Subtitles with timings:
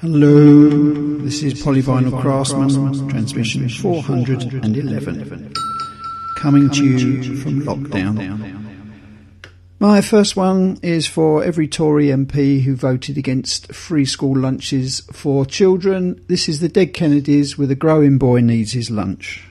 [0.00, 0.70] Hello,
[1.24, 5.52] this is Polyvinyl Craftsman, transmission 411,
[6.36, 8.64] coming to you from lockdown.
[9.80, 15.44] My first one is for every Tory MP who voted against free school lunches for
[15.44, 16.24] children.
[16.28, 19.47] This is the Dead Kennedys with a growing boy needs his lunch.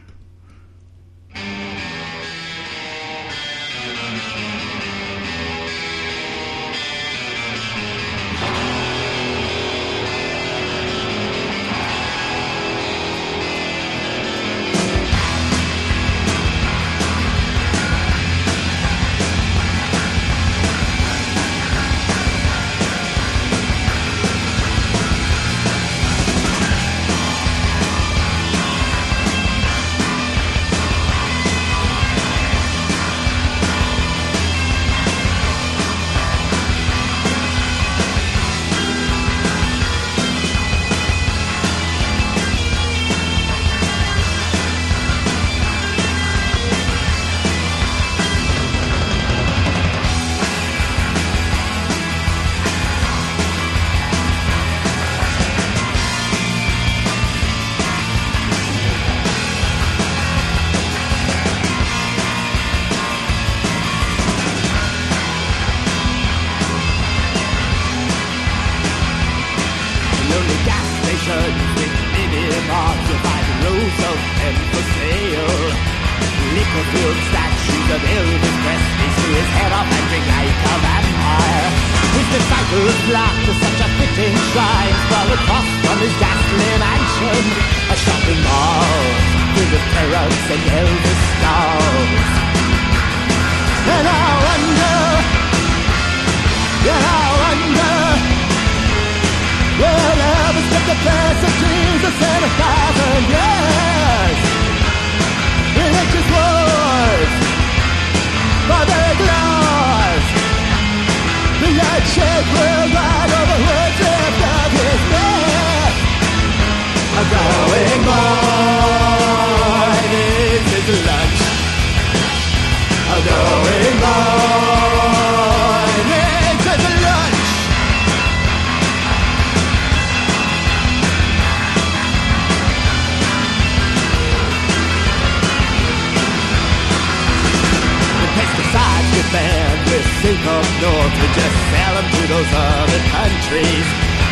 [139.32, 143.88] Banned with sync up north We just sell them to those other countries.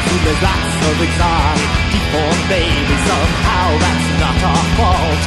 [0.06, 3.02] Soon there's lots of exotic deformed babies.
[3.10, 5.22] Somehow that's not our fault.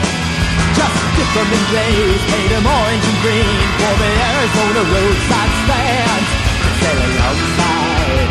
[0.78, 6.28] Just dip them in glaze, paint them orange and green For the Arizona roadside stands.
[6.62, 8.30] To sell alongside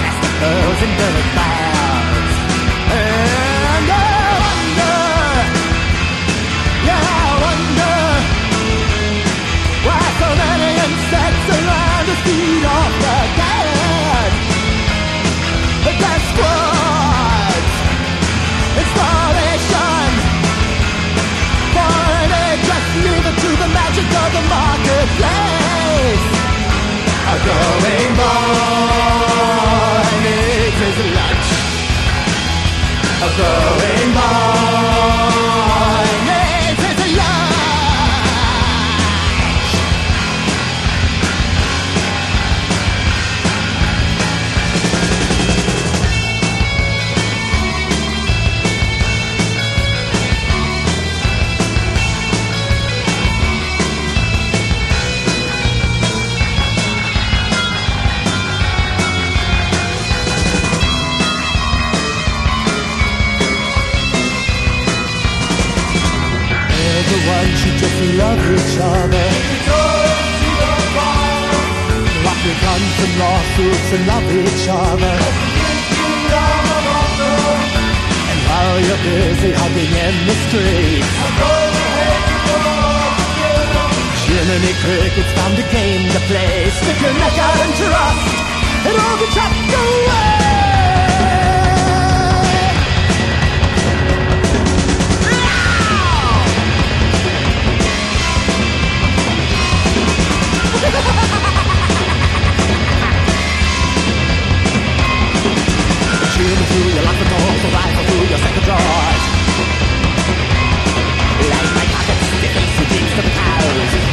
[0.00, 2.34] Plastic pearls and dirt bags
[2.94, 5.00] And I wonder
[6.86, 7.96] Yeah, I wonder
[9.86, 10.69] why so many
[24.34, 26.26] the marketplace.
[27.32, 29.20] A growing boy
[30.24, 31.48] needs lunch.
[33.26, 34.89] A growing boy
[68.80, 69.26] other.
[72.24, 75.16] Lock your guns and lawsuits and love each other.
[78.30, 81.14] And while you're busy hugging in the streets,
[84.26, 86.70] Jiminy Cricket's found a game to play.
[86.70, 88.28] Stick your neck out and trust,
[88.88, 90.39] and all the chopped away.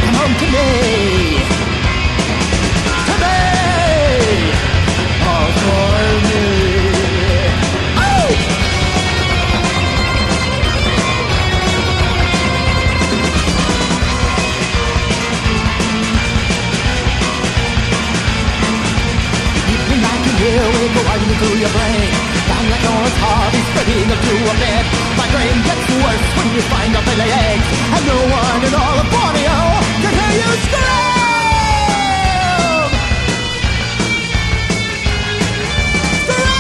[0.04, 1.08] Come on to me.
[21.38, 24.86] Through your brain down like Noah's heart is spreading up to a bit.
[25.20, 28.98] My brain gets worse when you find a belly aches, and no one in all
[29.04, 29.60] of Borneo
[30.04, 30.88] can hear you scream.
[36.28, 36.58] Scream!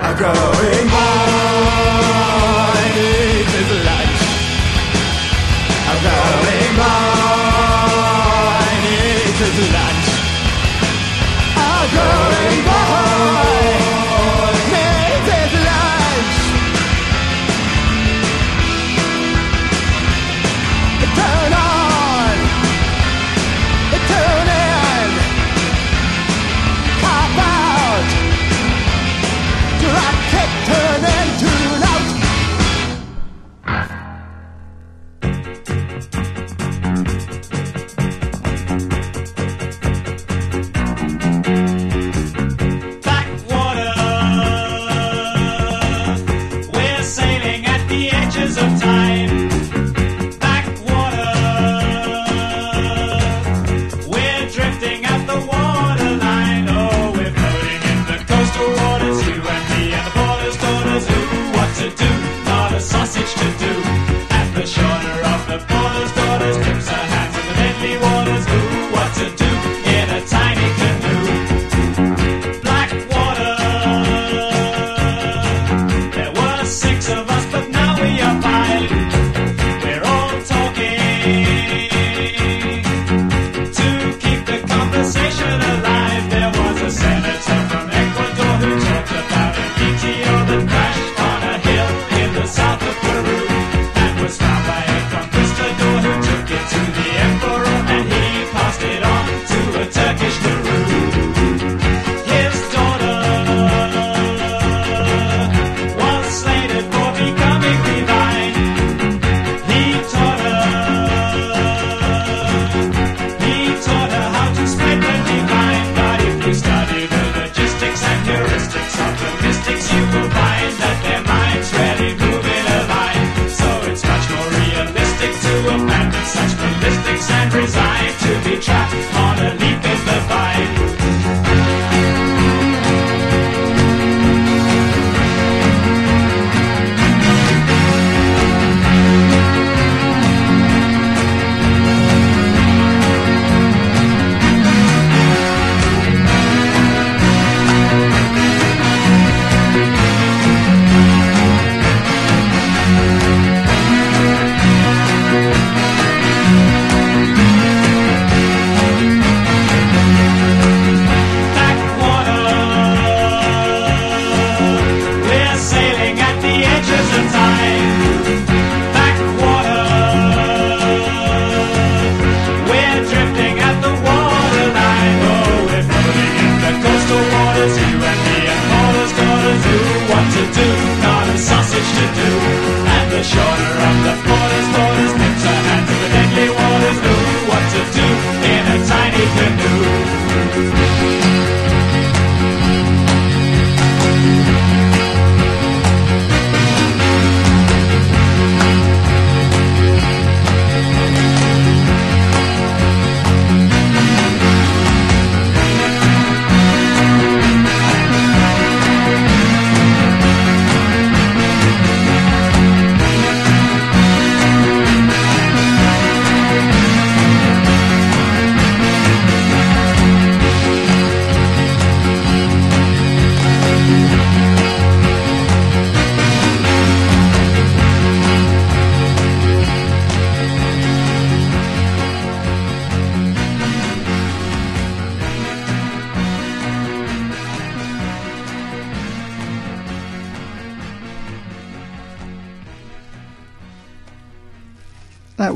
[0.00, 1.51] I'm growing old.
[11.94, 12.41] girl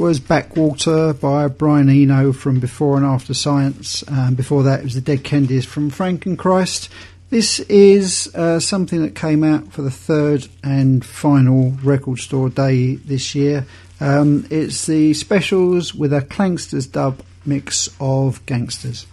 [0.07, 4.05] was Backwater by Brian Eno from Before and After Science.
[4.07, 6.89] Um, before that, it was The Dead Kennedys from Frankenchrist.
[7.31, 12.95] This is uh, something that came out for the third and final record store day
[12.95, 13.67] this year.
[13.99, 19.09] Um, it's the specials with a Clanksters dub mix of gangsters.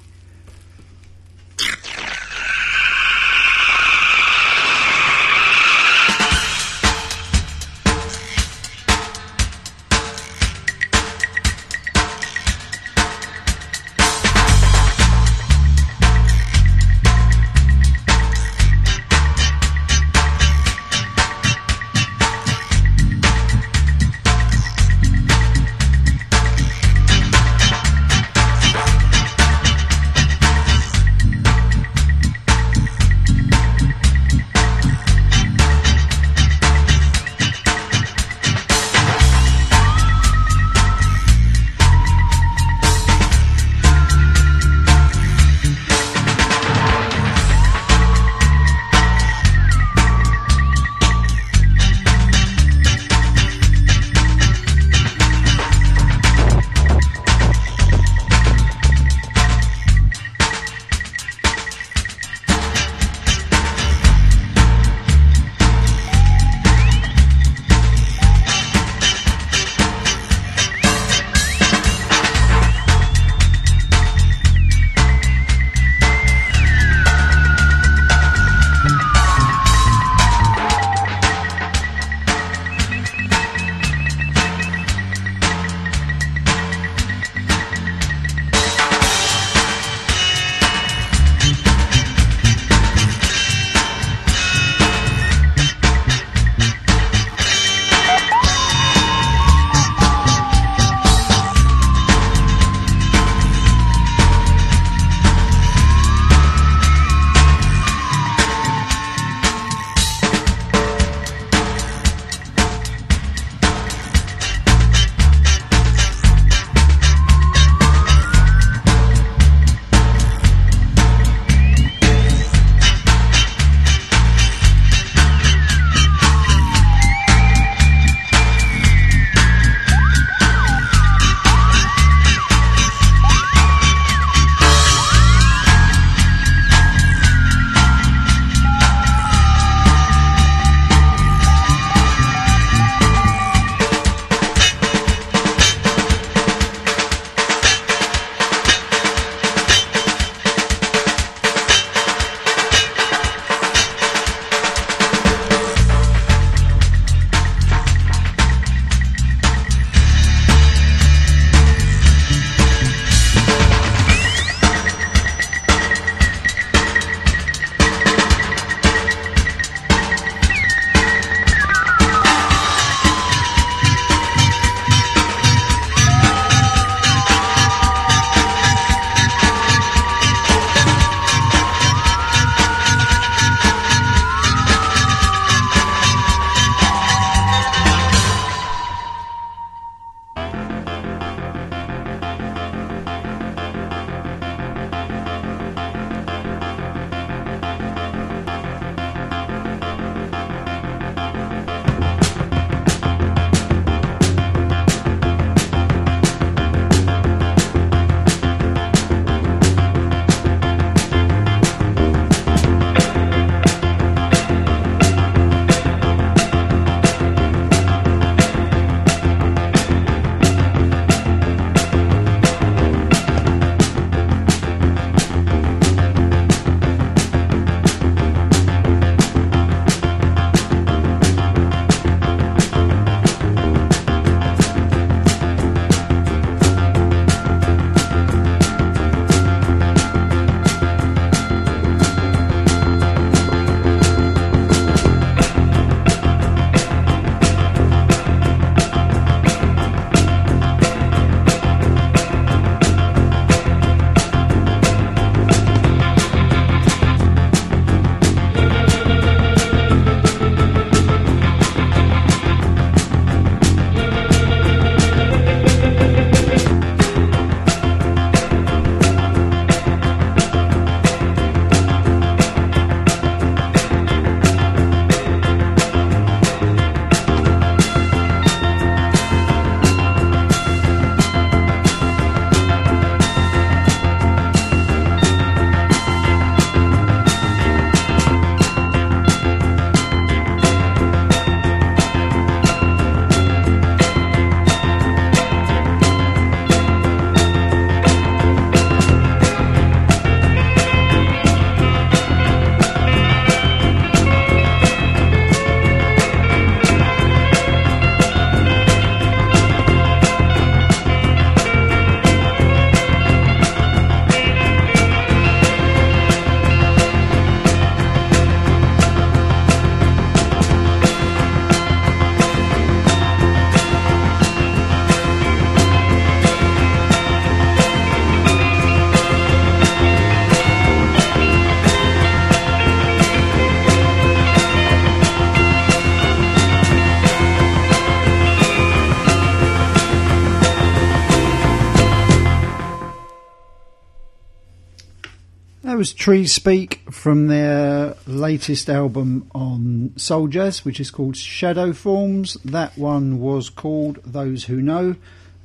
[346.04, 352.56] Was Trees Speak from their latest album on Soul Jazz, which is called Shadow Forms.
[352.66, 355.16] That one was called Those Who Know.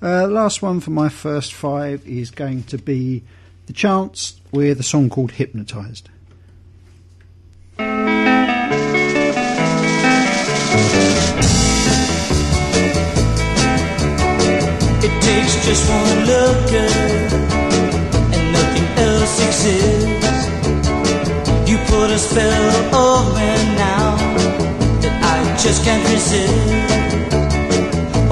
[0.01, 3.25] Uh, last one for my first five is going to be
[3.67, 6.09] The Chance with a song called Hypnotized.
[15.03, 16.73] It takes just one look
[18.31, 20.28] and nothing else exists.
[21.69, 24.17] You put a spell over me now
[25.05, 26.49] that I just can't resist.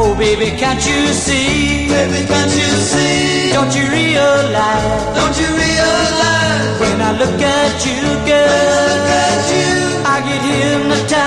[0.00, 1.85] Oh baby, can't you see?
[1.85, 3.52] Baby, can't you see?
[3.52, 5.05] Don't you realize?
[5.21, 6.81] Don't you realize?
[6.81, 8.49] When I look at you, girl,
[8.88, 11.21] look at you, I get hypnotized.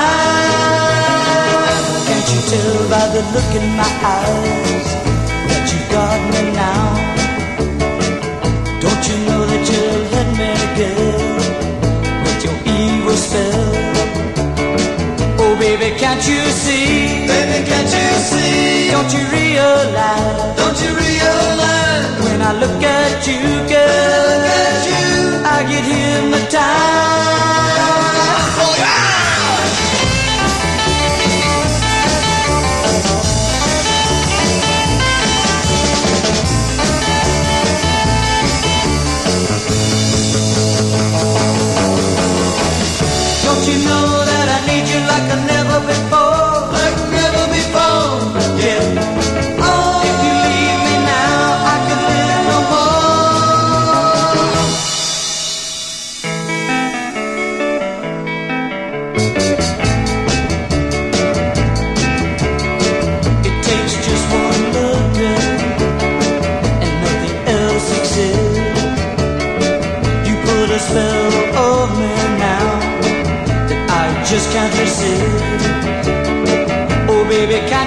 [2.09, 4.97] Can't you tell by the look in my eyes
[5.45, 6.89] that you got me now?
[8.81, 10.49] Don't you know that you let me
[10.79, 11.18] your
[13.29, 13.71] spell?
[15.41, 17.27] Oh baby, can't you see?
[17.31, 18.91] Baby, can't you see?
[18.95, 20.57] Don't you realize?
[20.61, 22.07] Don't you realize?
[22.25, 23.41] When I look at you,
[23.73, 25.07] girl, look at you,
[25.55, 27.38] I get hypnotized.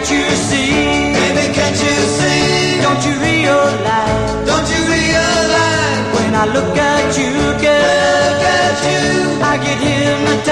[0.03, 1.13] Can't you see?
[1.15, 2.83] Baby, can't you see?
[2.83, 4.47] Don't you realize?
[4.47, 6.15] Don't you realize?
[6.17, 10.52] When I look at you, girl, look at you, I get hypnotized.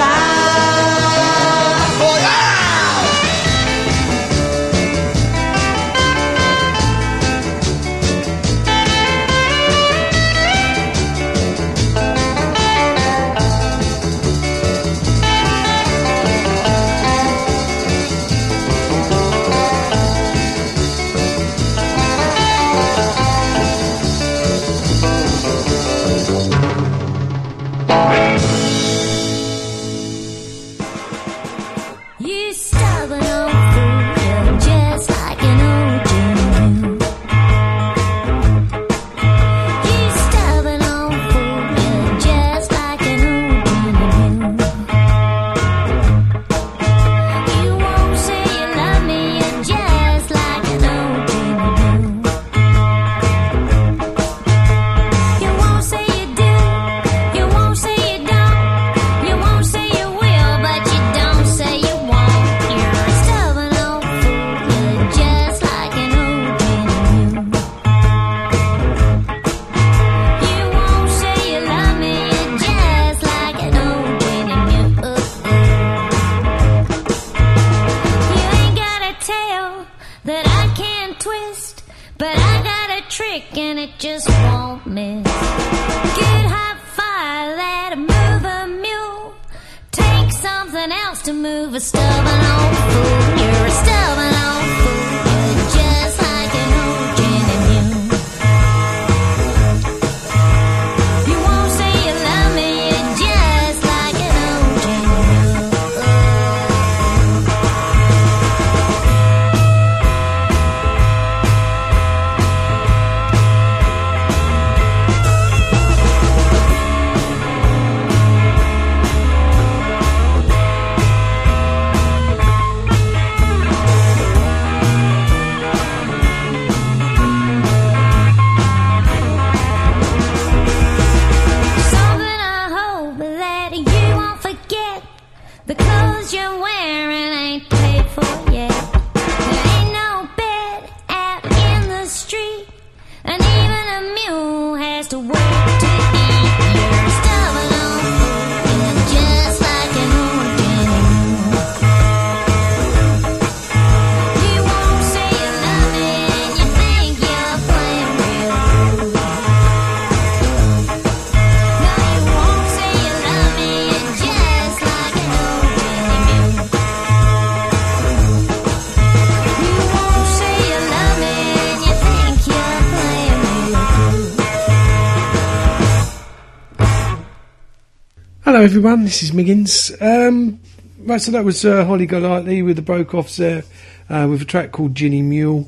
[178.60, 179.04] Hello, everyone.
[179.04, 179.90] This is Miggins.
[180.02, 180.60] Um,
[180.98, 183.62] right, so that was uh, Holly Golightly with the Brokeoffs there,
[184.10, 185.66] uh, with a track called Ginny Mule.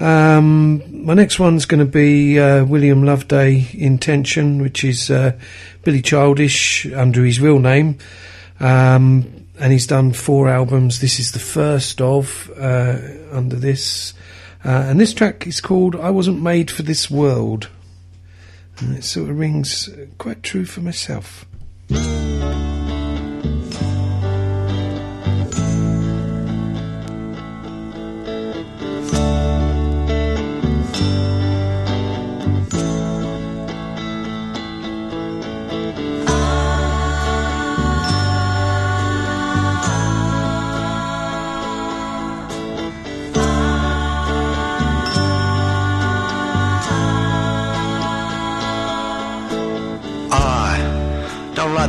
[0.00, 5.38] Um, my next one's going to be uh, William Loveday Intention, which is uh,
[5.84, 7.98] Billy Childish under his real name.
[8.58, 10.98] Um, and he's done four albums.
[10.98, 12.98] This is the first of uh,
[13.30, 14.12] under this.
[14.64, 17.68] Uh, and this track is called I Wasn't Made for This World.
[18.80, 21.47] And it sort of rings quite true for myself.
[21.90, 22.67] I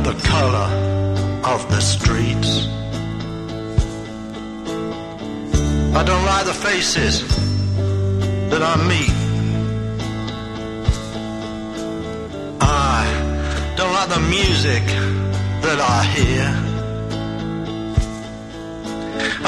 [0.04, 0.68] the color
[1.44, 2.66] of the streets.
[5.98, 7.14] I don't like the faces
[8.50, 9.16] that I meet.
[12.60, 13.02] I
[13.76, 14.84] don't like the music
[15.64, 16.46] that I hear.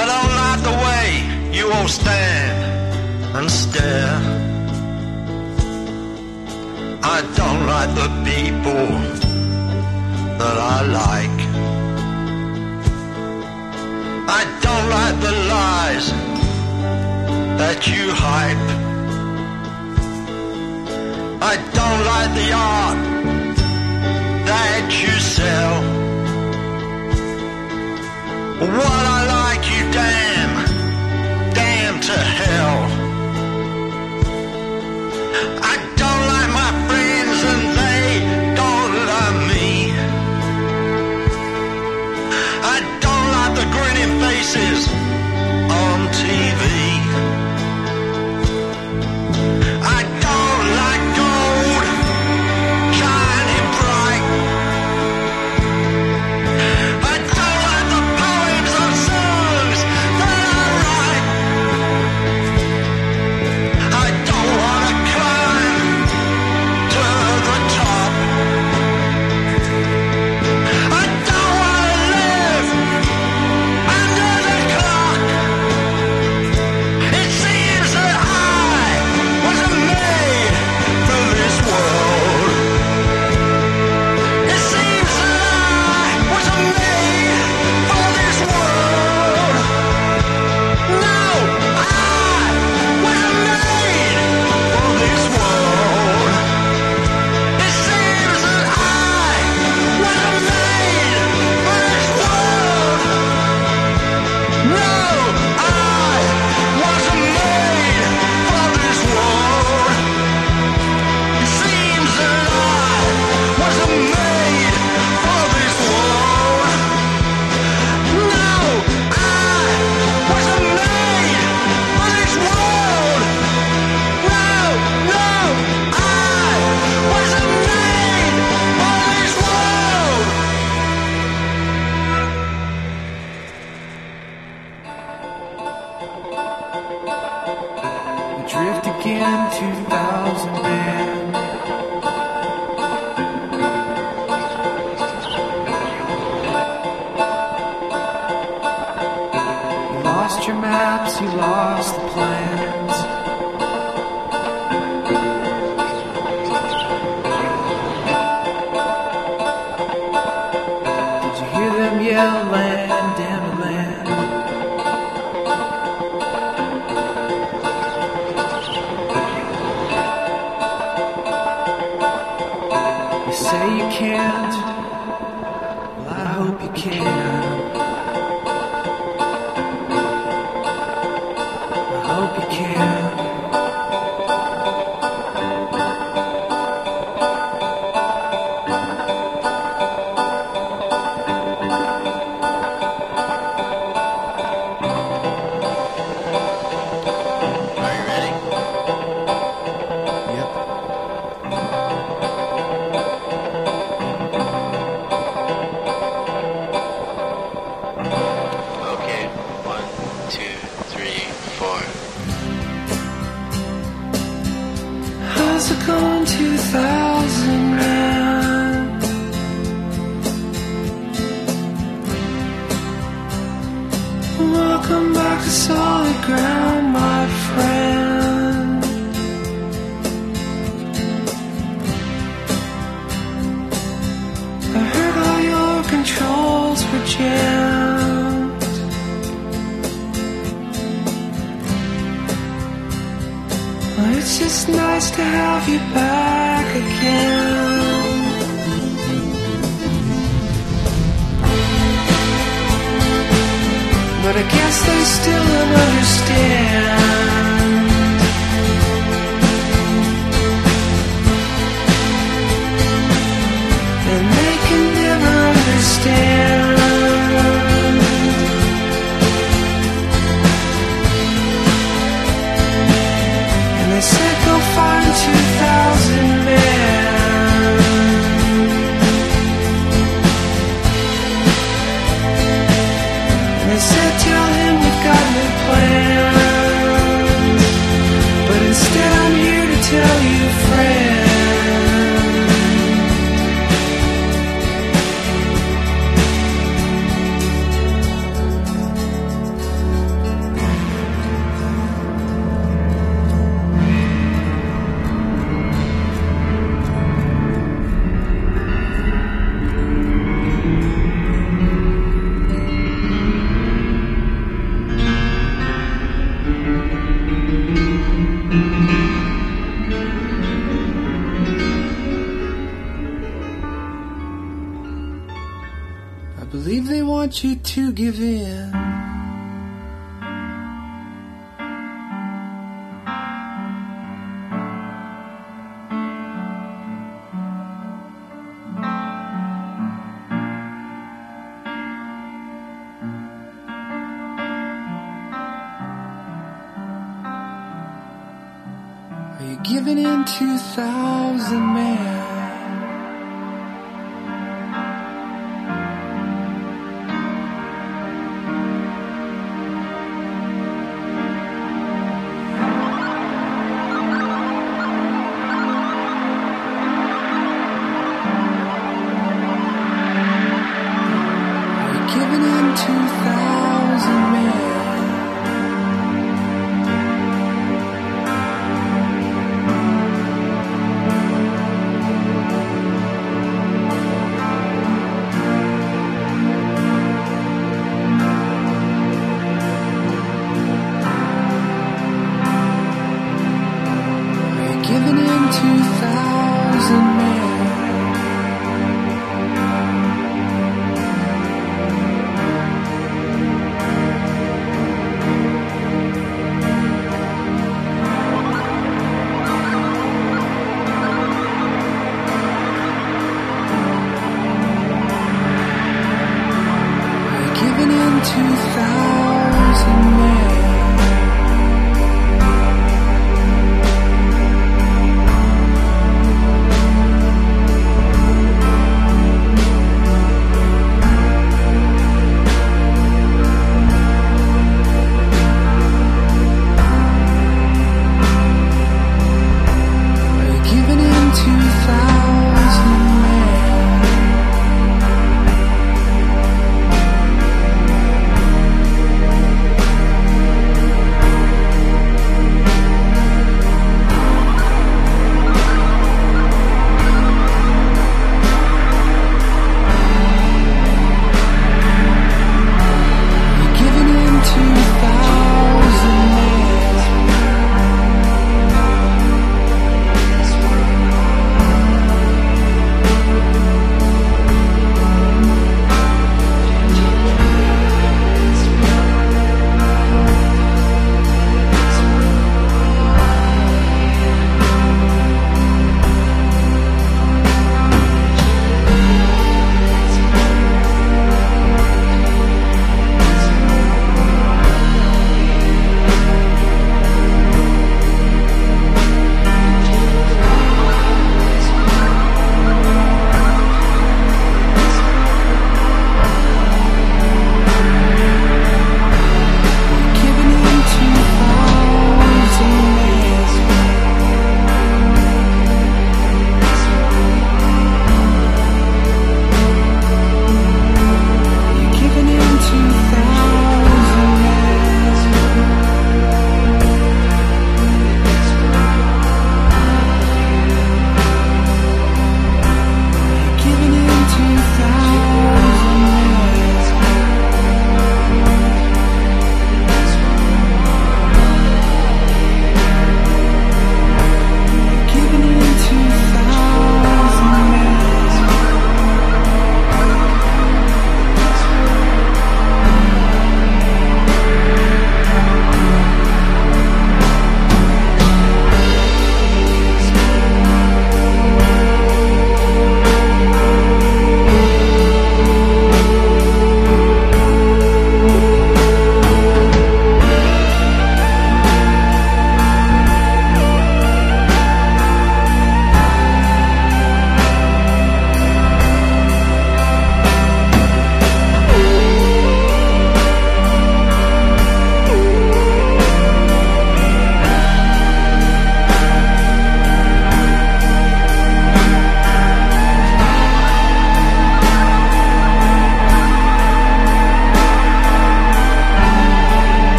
[0.00, 1.06] I don't like the way
[1.56, 4.18] you all stand and stare.
[7.14, 9.31] I don't like the people
[10.42, 11.40] that I like.
[14.40, 16.06] I don't like the lies
[17.60, 18.68] that you hype.
[21.52, 23.00] I don't like the art
[24.50, 25.76] that you sell.
[28.76, 30.52] What I like, you damn,
[31.60, 32.80] damn to hell.
[35.71, 35.71] I
[44.54, 45.01] faces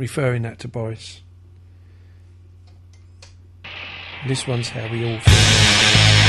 [0.00, 1.20] referring that to Boris.
[4.26, 6.19] This one's how we all feel.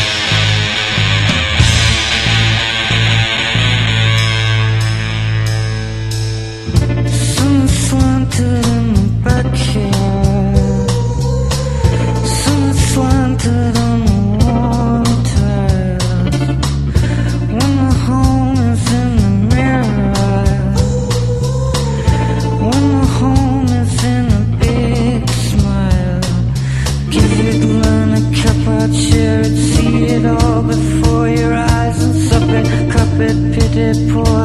[33.93, 34.40] pour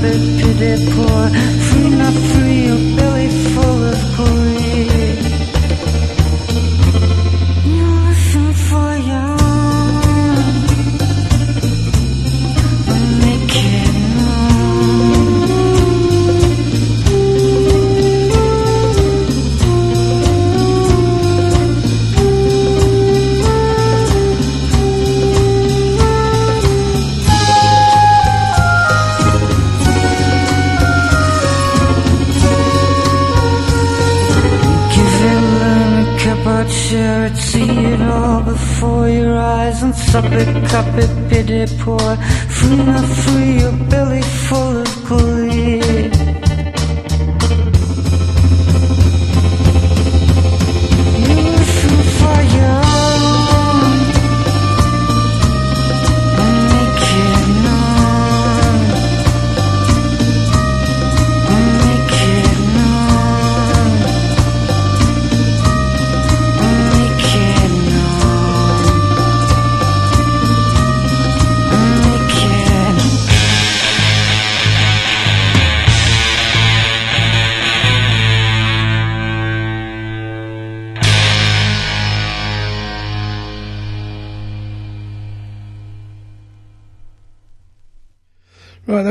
[0.00, 1.57] bit pity poor
[40.10, 42.16] supper cup of pity poor.
[42.56, 42.80] Free,
[43.20, 44.87] free, your belly full of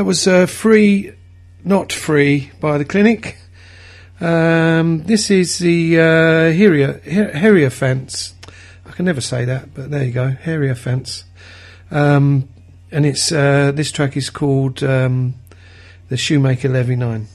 [0.08, 1.12] was uh, free,
[1.64, 3.36] not free by the clinic.
[4.22, 8.32] Um, this is the uh, Heria, fence.
[8.86, 11.24] I can never say that, but there you go, Heria fence.
[11.90, 12.48] Um,
[12.90, 15.34] and it's uh, this track is called um,
[16.08, 17.28] the Shoemaker Levy Nine.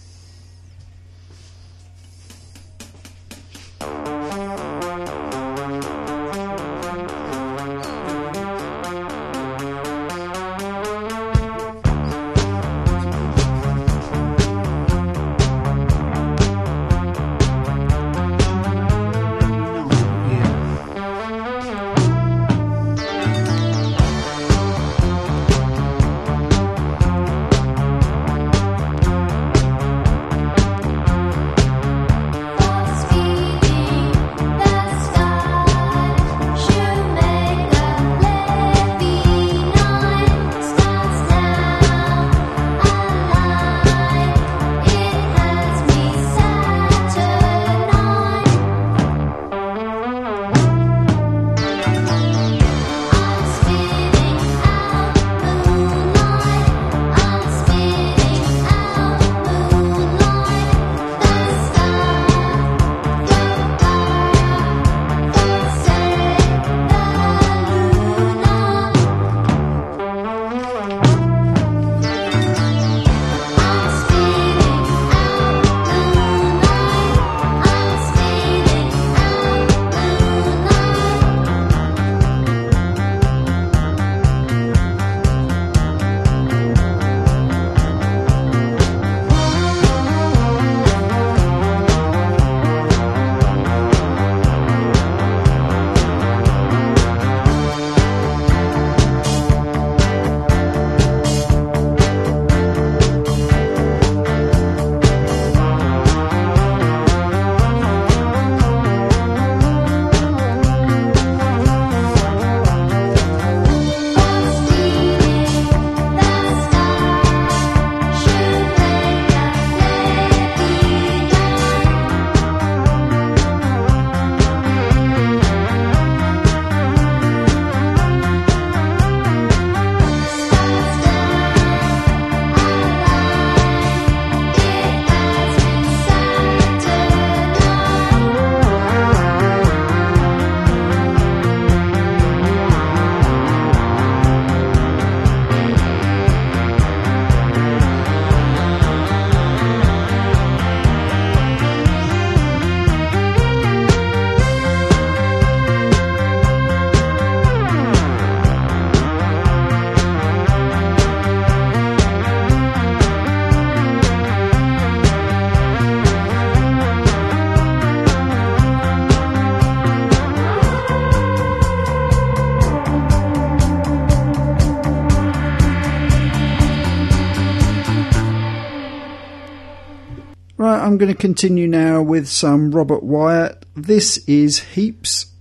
[181.03, 183.65] Going to continue now with some Robert Wyatt.
[183.75, 185.33] This is Heaps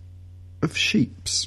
[0.61, 1.47] of Sheeps.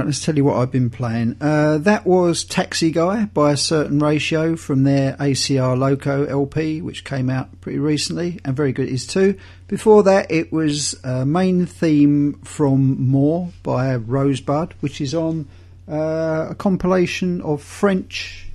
[0.00, 1.36] Right, let's tell you what I've been playing.
[1.42, 7.04] Uh, that was Taxi Guy by A Certain Ratio from their ACR Loco LP, which
[7.04, 9.38] came out pretty recently, and very good it is too.
[9.68, 15.46] Before that, it was a main theme from More by Rosebud, which is on
[15.86, 18.46] uh, a compilation of French.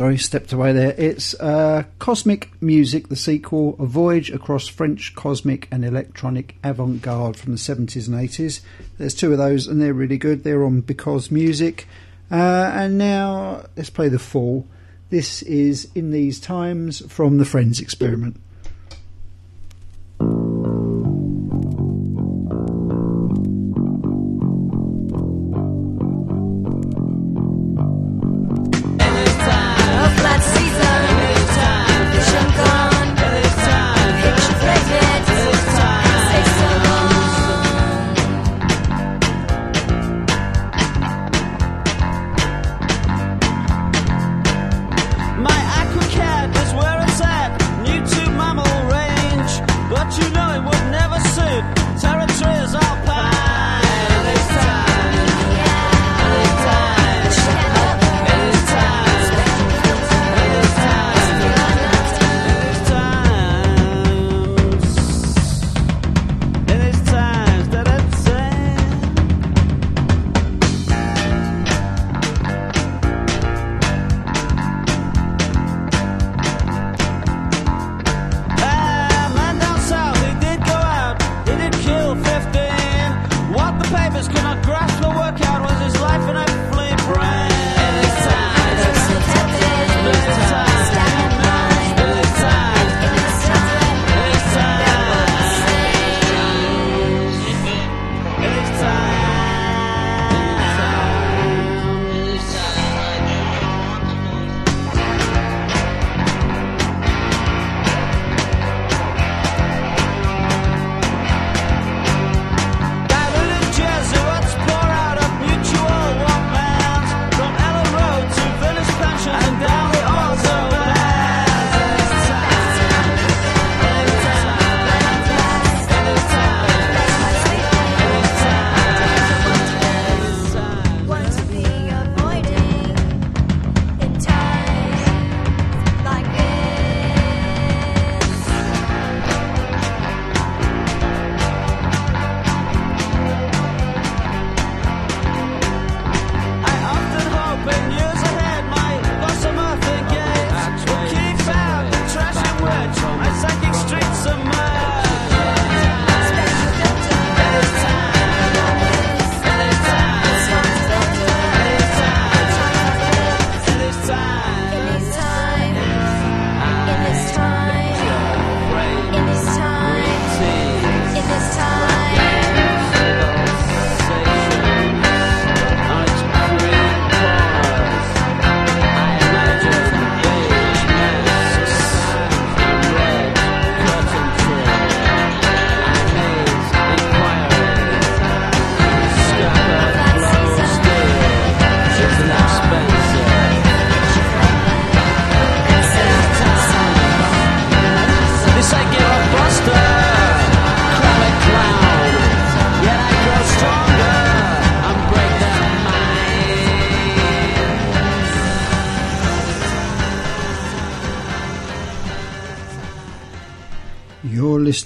[0.00, 0.94] Sorry, stepped away there.
[0.96, 7.36] It's uh, Cosmic Machine, the sequel, A Voyage Across French Cosmic and Electronic Avant Garde
[7.36, 8.62] from the 70s and 80s.
[8.96, 10.42] There's two of those, and they're really good.
[10.42, 11.86] They're on Because Music.
[12.30, 14.66] Uh, and now let's play The Fall.
[15.10, 18.40] This is In These Times from the Frenz Experiment.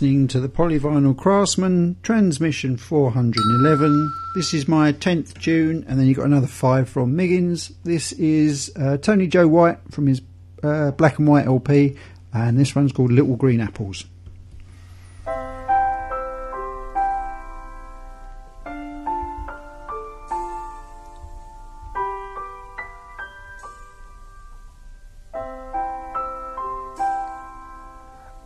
[0.04, 4.12] Listening to the Polyvinyl Craftsman transmission 411.
[4.34, 7.72] This is my 10th tune, and then you got another five from Miggins.
[7.84, 10.20] This is uh, Tony Joe White from his
[10.62, 11.96] uh, Black and White LP,
[12.34, 14.04] and this one's called Little Green Apples.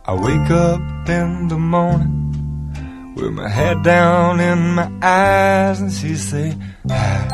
[0.09, 6.15] I wake up in the morning with my head down in my eyes and she
[6.15, 6.57] say,
[6.87, 7.27] hi.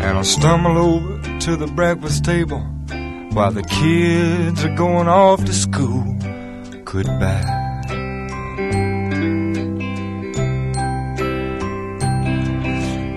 [0.00, 2.60] And I stumble over to the breakfast table
[3.34, 6.16] while the kids are going off to school.
[6.86, 7.44] Goodbye.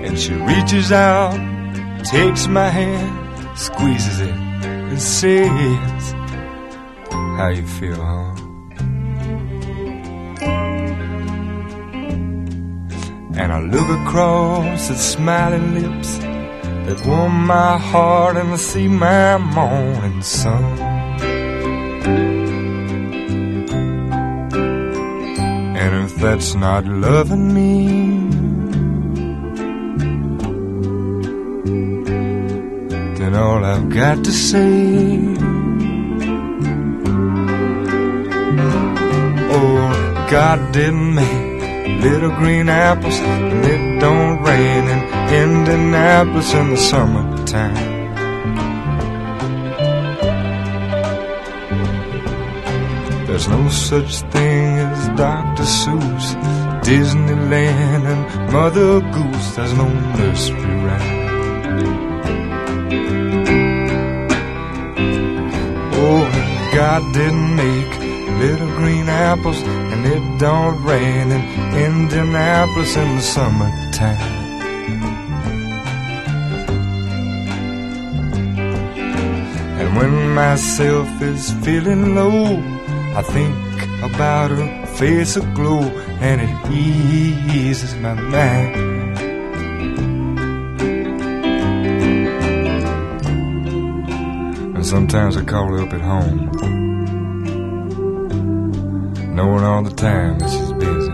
[0.03, 1.37] And she reaches out,
[2.03, 3.28] takes my hand,
[3.59, 4.35] squeezes it,
[4.91, 6.13] and says,
[7.37, 8.35] How you feel, huh?
[13.41, 19.37] And I look across at smiling lips that warm my heart and I see my
[19.37, 20.63] morning sun.
[25.81, 28.38] And if that's not loving me,
[33.39, 35.35] all I've got to say,
[39.57, 44.99] oh, God didn't make little green apples, and it don't rain in
[45.43, 47.97] Indianapolis in the summertime.
[53.25, 55.63] There's no such thing as Dr.
[55.63, 56.27] Seuss,
[56.83, 59.55] Disneyland, and Mother Goose.
[59.55, 61.18] There's no nursery rhyme.
[66.79, 67.91] God didn't make
[68.39, 71.43] little green apples, and it don't rain in
[71.75, 74.17] Indianapolis in the summertime.
[79.77, 82.63] And when myself is feeling low,
[83.13, 83.57] I think
[84.01, 85.81] about her face aglow,
[86.21, 88.98] and it eases my mind.
[94.89, 96.49] Sometimes I call her up at home,
[99.35, 101.11] knowing all the time that she's busy.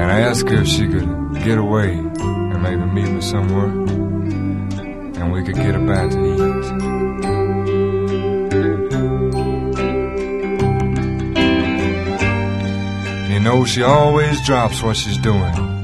[0.00, 5.32] And I ask her if she could get away and maybe meet me somewhere, and
[5.32, 6.38] we could get about to eat.
[13.32, 15.79] You know, she always drops what she's doing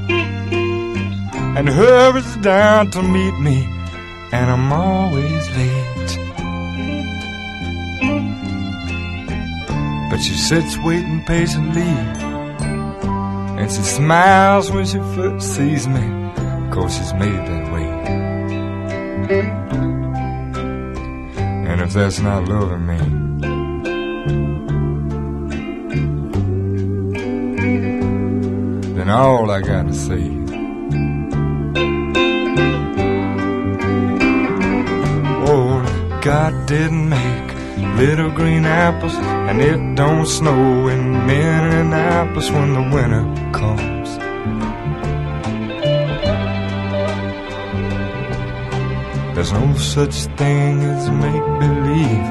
[1.56, 3.64] and hurries down to meet me,
[4.30, 6.18] and I'm always late.
[10.10, 11.92] But she sits waiting patiently,
[13.58, 16.06] and she smiles when she first sees me,
[16.70, 17.88] cause she's made that way.
[21.70, 22.98] And if that's not loving me,
[28.94, 30.25] then all I gotta say
[36.26, 37.54] God didn't make
[37.96, 43.22] little green apples, and it don't snow in Minneapolis when the winter
[43.52, 44.08] comes.
[49.36, 52.26] There's no such thing as make believe,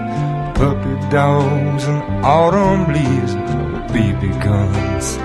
[0.55, 3.33] puppy dogs and autumn leaves,
[3.93, 5.24] BB guns.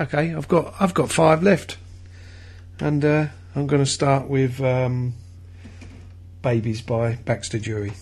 [0.00, 1.76] Okay, I've got I've got five left,
[2.80, 5.12] and uh, I'm going to start with um,
[6.40, 7.92] "Babies" by Baxter Dury.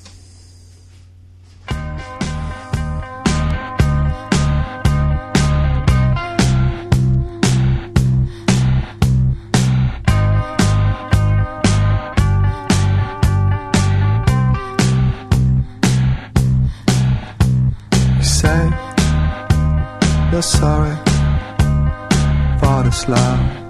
[20.41, 20.78] Sorry
[23.09, 23.68] love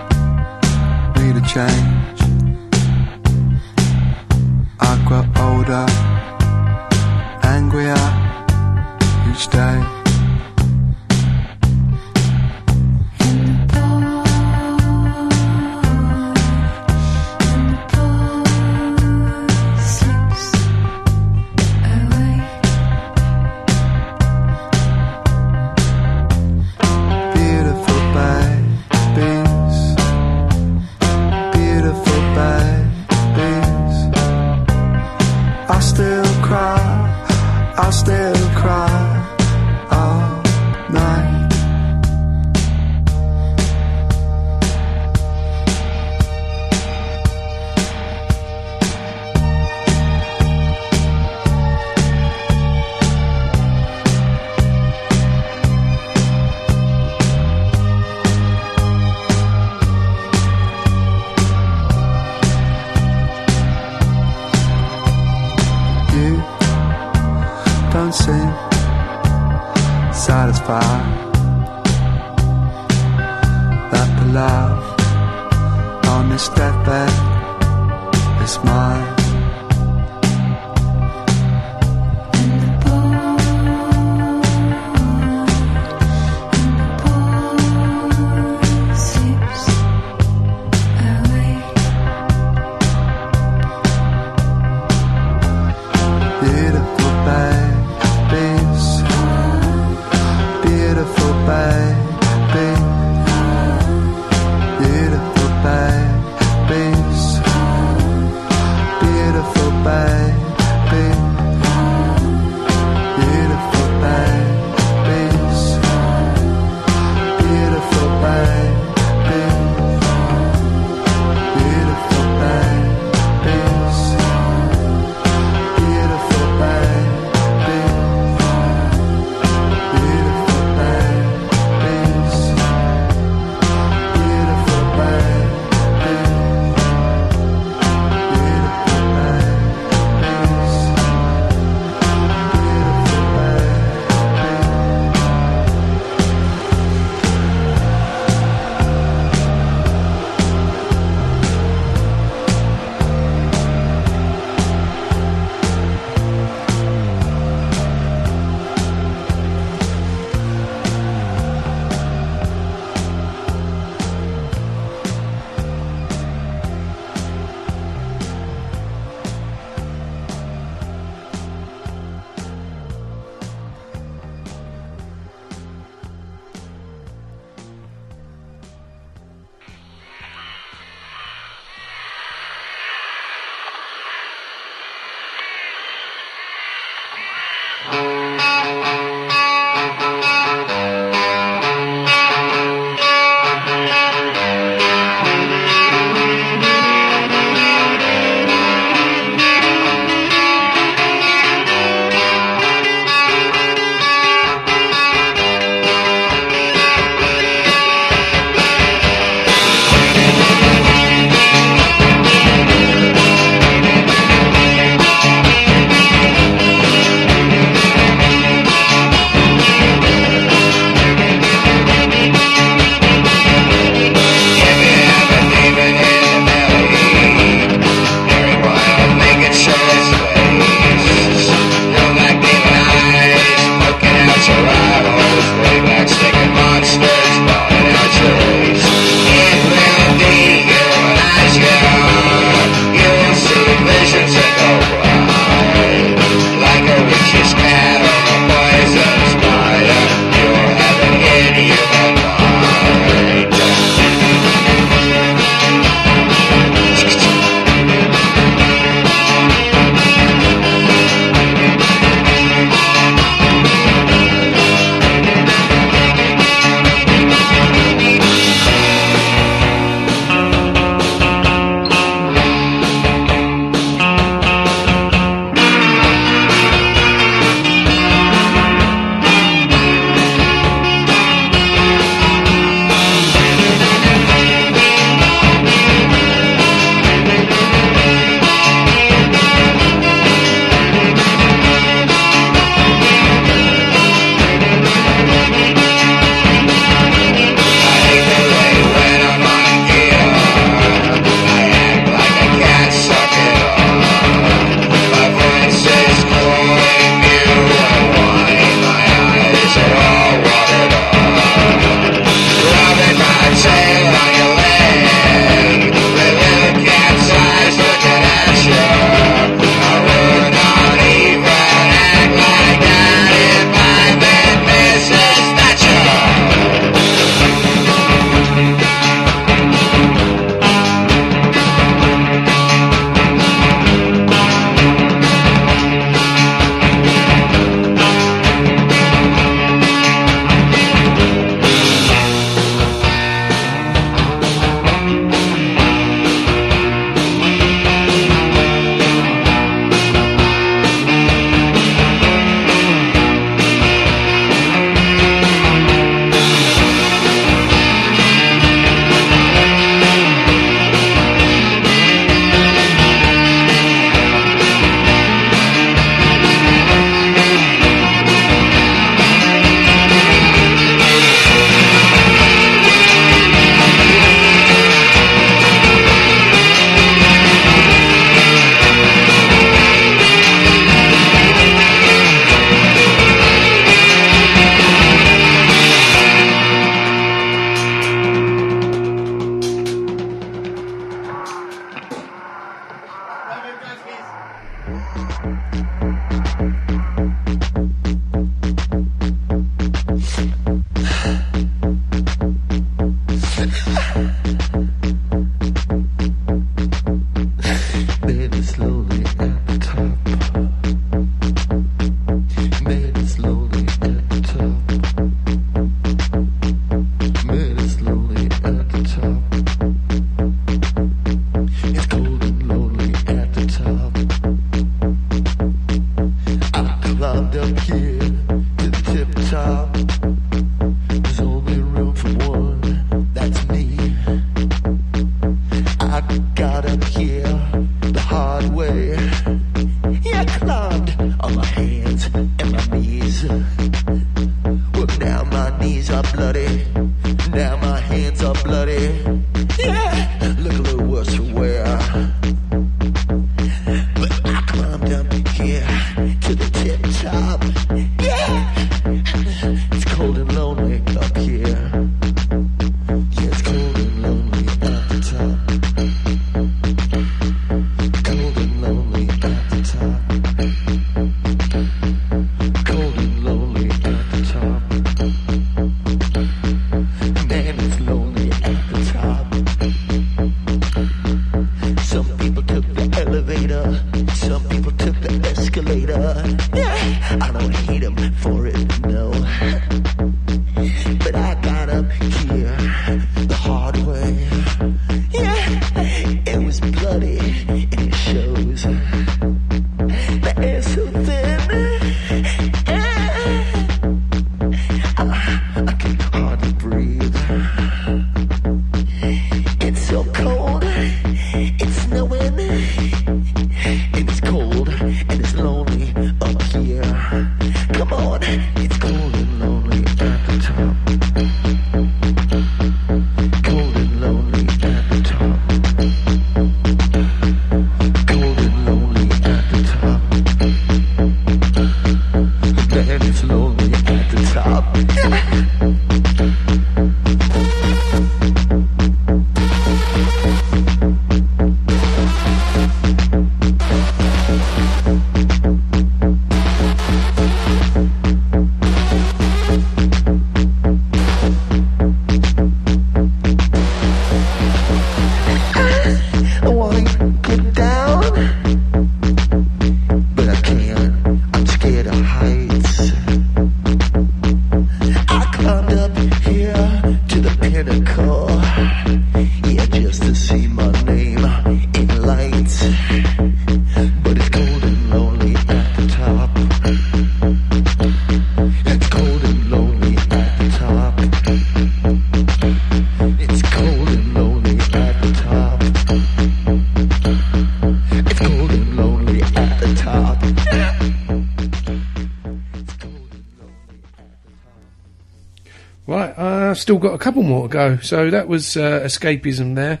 [596.84, 597.96] still got a couple more to go.
[597.96, 600.00] So that was uh, escapism there.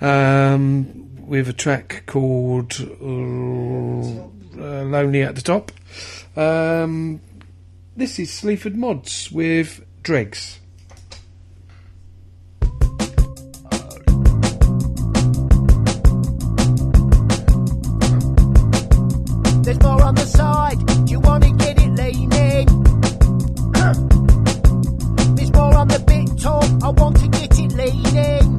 [0.00, 5.72] Um, have a track called uh, Lonely at the Top.
[6.36, 7.20] Um,
[7.96, 10.60] this is Sleaford Mods with Dregs.
[19.62, 20.93] There's more on the side.
[26.84, 28.56] I want to get it leaning.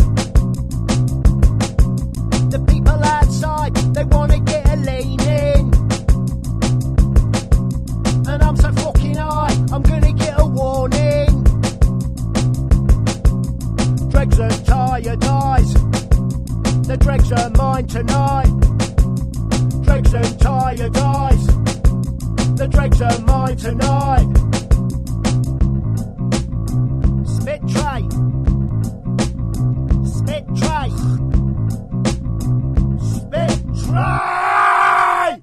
[2.50, 5.72] The people outside, they want to get a leaning.
[8.28, 11.44] And I'm so fucking high, I'm gonna get a warning.
[14.10, 15.74] Dregs and tired eyes,
[16.88, 18.50] the dregs are mine tonight.
[19.84, 21.46] Dregs and tired eyes,
[22.58, 24.32] the dregs are mine tonight.
[27.28, 28.15] Spit tray.
[30.54, 30.90] Try,
[33.00, 33.52] spit,
[33.84, 35.42] try.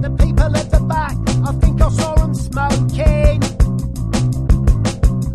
[0.00, 3.42] The people at the back, I think I saw them smoking.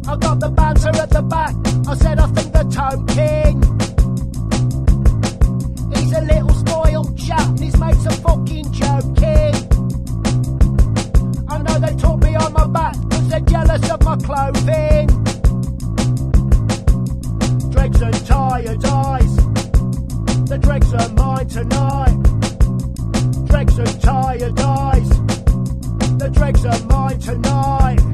[0.07, 1.55] I got the banter at the back,
[1.87, 3.42] I said I think they're toking.
[14.23, 15.07] clothing,
[17.71, 19.35] dregs and tired eyes.
[20.47, 22.23] The dregs are mine tonight.
[23.47, 25.09] Dregs and tired eyes.
[26.19, 28.12] The dregs are mine tonight.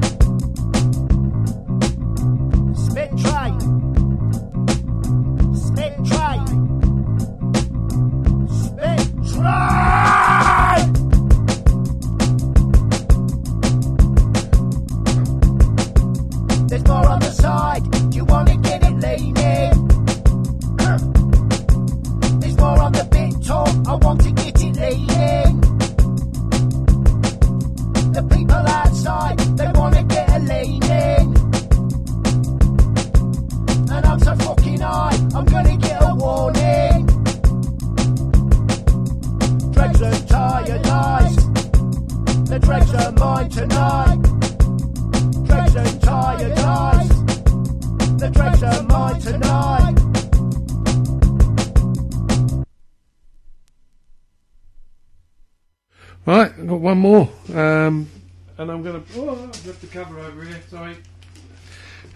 [59.80, 60.96] The cover over here, sorry.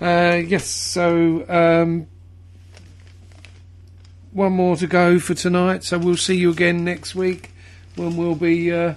[0.00, 1.44] Uh, yes, so.
[1.48, 2.06] Um,
[4.32, 7.52] one more to go for tonight, so we'll see you again next week
[7.94, 8.94] when we'll be uh,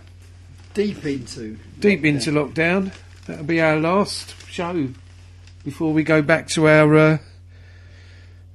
[0.74, 1.58] Deep into.
[1.80, 2.92] deep into lockdown.
[3.28, 4.90] That'll be our last show
[5.64, 7.18] before we go back to our uh,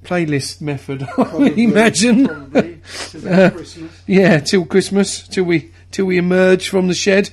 [0.03, 1.03] playlist method.
[1.17, 2.27] I imagine.
[2.27, 2.81] Probably.
[3.09, 3.91] till Uh, Christmas.
[4.05, 7.29] Yeah, till Christmas, till we till we emerge from the shed.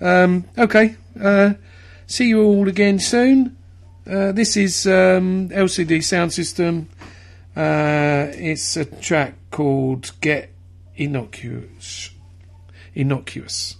[0.00, 1.54] Um, okay, uh,
[2.10, 3.56] see you all again soon.
[4.06, 6.88] Uh, this is um, LCD Sound System.
[7.56, 10.52] Uh, it's a track called "Get
[10.96, 12.10] Innocuous."
[12.94, 13.76] Innocuous.